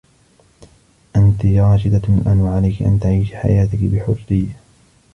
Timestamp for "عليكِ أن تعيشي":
2.47-3.37